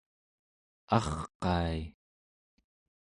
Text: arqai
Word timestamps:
arqai 0.97 1.77